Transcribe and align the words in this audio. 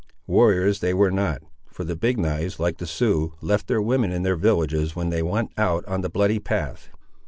Warriors 0.25 0.79
they 0.79 0.95
were 0.95 1.11
not, 1.11 1.43
for 1.67 1.83
the 1.83 1.95
Big 1.95 2.17
knives, 2.17 2.59
like 2.59 2.79
the 2.79 2.87
Siouxes, 2.87 3.33
left 3.39 3.67
their 3.67 3.83
women 3.83 4.11
in 4.11 4.23
their 4.23 4.35
villages 4.35 4.95
when 4.95 5.09
they 5.09 5.21
went 5.21 5.51
out 5.59 5.85
on 5.85 6.01
the 6.01 6.09
bloody 6.09 6.39
path. 6.39 6.89